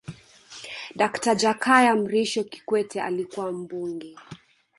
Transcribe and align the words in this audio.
dakta 0.95 1.35
jakaya 1.35 1.95
mrisho 1.95 2.43
kikwete 2.43 3.01
alikuwa 3.01 3.51
mbunge 3.51 4.15